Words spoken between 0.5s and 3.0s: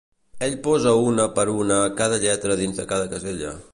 posa una per una cada lletra dins de